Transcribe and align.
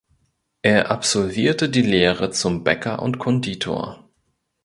Er 0.63 0.89
absolvierte 0.89 1.69
die 1.69 1.83
Lehre 1.83 2.31
zum 2.31 2.63
Bäcker 2.63 3.03
und 3.03 3.19
Konditor. 3.19 4.09